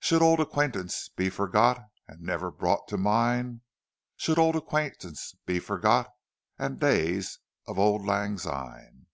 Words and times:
"Should 0.00 0.20
auld 0.20 0.38
acquaintance 0.38 1.08
be 1.08 1.30
forgot 1.30 1.82
And 2.06 2.20
never 2.20 2.50
brought 2.50 2.88
to 2.88 2.98
min'? 2.98 3.62
Should 4.18 4.38
auld 4.38 4.54
acquaintance 4.54 5.34
be 5.46 5.60
forgot 5.60 6.10
And 6.58 6.78
days 6.78 7.38
o' 7.66 7.94
lang 7.94 8.36
syne?" 8.36 9.06